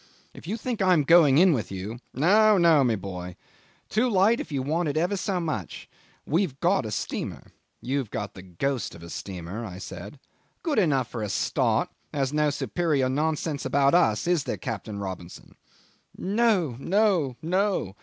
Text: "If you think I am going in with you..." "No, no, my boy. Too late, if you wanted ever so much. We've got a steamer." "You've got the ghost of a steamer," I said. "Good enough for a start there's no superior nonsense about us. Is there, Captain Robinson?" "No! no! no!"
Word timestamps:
"If 0.33 0.47
you 0.47 0.57
think 0.57 0.81
I 0.81 0.93
am 0.93 1.03
going 1.03 1.37
in 1.37 1.53
with 1.53 1.71
you..." 1.71 1.99
"No, 2.15 2.57
no, 2.57 2.83
my 2.83 2.95
boy. 2.95 3.35
Too 3.87 4.09
late, 4.09 4.39
if 4.39 4.51
you 4.51 4.63
wanted 4.63 4.97
ever 4.97 5.15
so 5.15 5.39
much. 5.39 5.87
We've 6.25 6.59
got 6.59 6.87
a 6.87 6.91
steamer." 6.91 7.51
"You've 7.83 8.09
got 8.09 8.33
the 8.33 8.41
ghost 8.41 8.95
of 8.95 9.03
a 9.03 9.11
steamer," 9.11 9.63
I 9.63 9.77
said. 9.77 10.19
"Good 10.63 10.79
enough 10.79 11.07
for 11.07 11.21
a 11.21 11.29
start 11.29 11.89
there's 12.11 12.33
no 12.33 12.49
superior 12.49 13.09
nonsense 13.09 13.63
about 13.63 13.93
us. 13.93 14.25
Is 14.25 14.45
there, 14.45 14.57
Captain 14.57 14.97
Robinson?" 14.97 15.53
"No! 16.17 16.77
no! 16.79 17.37
no!" 17.43 17.95